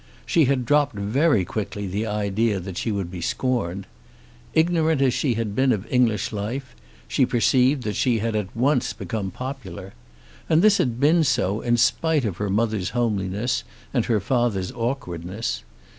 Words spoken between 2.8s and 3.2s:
would